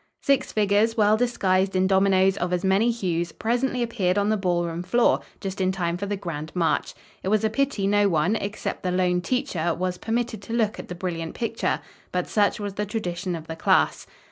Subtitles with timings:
[0.23, 4.65] Six figures, well disguised in dominoes of as many hues, presently appeared on the ball
[4.65, 6.95] room floor, just in time for the grand march.
[7.21, 10.87] It was a pity no one, except the lone teacher, was permitted to look at
[10.87, 11.81] the brilliant picture.
[12.11, 14.07] But such was the tradition of the class.